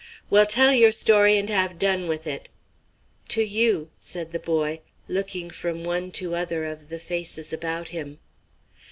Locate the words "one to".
5.83-6.33